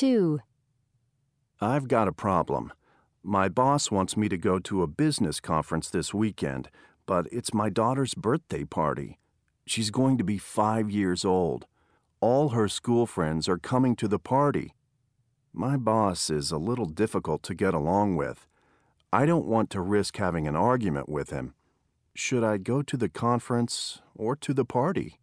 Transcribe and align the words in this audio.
2. 0.00 0.40
I've 1.60 1.86
got 1.86 2.08
a 2.08 2.12
problem. 2.12 2.72
My 3.22 3.50
boss 3.50 3.90
wants 3.90 4.16
me 4.16 4.30
to 4.30 4.38
go 4.38 4.58
to 4.58 4.82
a 4.82 4.86
business 4.86 5.40
conference 5.40 5.90
this 5.90 6.14
weekend, 6.14 6.70
but 7.04 7.26
it's 7.30 7.52
my 7.52 7.68
daughter's 7.68 8.14
birthday 8.14 8.64
party. 8.64 9.18
She's 9.66 9.90
going 9.90 10.16
to 10.16 10.24
be 10.24 10.38
five 10.38 10.90
years 10.90 11.22
old. 11.22 11.66
All 12.22 12.48
her 12.48 12.66
school 12.66 13.04
friends 13.04 13.46
are 13.46 13.58
coming 13.58 13.94
to 13.96 14.08
the 14.08 14.18
party. 14.18 14.72
My 15.52 15.76
boss 15.76 16.30
is 16.30 16.50
a 16.50 16.56
little 16.56 16.86
difficult 16.86 17.42
to 17.42 17.54
get 17.54 17.74
along 17.74 18.16
with. 18.16 18.46
I 19.12 19.26
don't 19.26 19.44
want 19.44 19.68
to 19.72 19.82
risk 19.82 20.16
having 20.16 20.48
an 20.48 20.56
argument 20.56 21.10
with 21.10 21.28
him. 21.28 21.52
Should 22.14 22.42
I 22.42 22.56
go 22.56 22.80
to 22.80 22.96
the 22.96 23.10
conference 23.10 24.00
or 24.14 24.34
to 24.34 24.54
the 24.54 24.64
party? 24.64 25.20